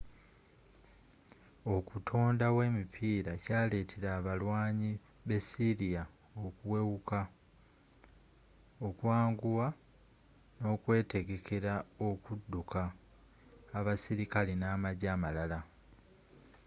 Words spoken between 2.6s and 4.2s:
emipiira kyaleetera